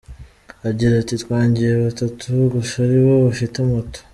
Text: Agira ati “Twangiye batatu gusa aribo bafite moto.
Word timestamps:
Agira 0.69 0.93
ati 0.97 1.15
“Twangiye 1.23 1.71
batatu 1.83 2.29
gusa 2.53 2.75
aribo 2.85 3.13
bafite 3.27 3.57
moto. 3.69 3.99